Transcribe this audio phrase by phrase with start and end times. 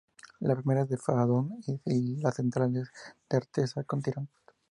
[0.39, 2.91] La primera es de faldón y la central es
[3.29, 4.33] de artesa con tirantes.